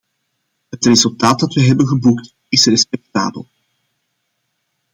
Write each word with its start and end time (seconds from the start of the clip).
Het 0.69 0.85
resultaat 0.85 1.39
dat 1.39 1.53
we 1.53 1.61
hebben 1.61 1.87
geboekt 1.87 2.33
is 2.49 2.65
respectabel. 2.65 3.47